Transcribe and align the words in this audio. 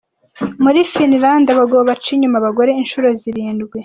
Muri 0.63 0.79
Finland 0.91 1.45
abagabo 1.49 1.81
baca 1.89 2.09
inyuma 2.15 2.37
abagore 2.41 2.71
inshuro 2.81 3.07
zirindwi. 3.21 3.77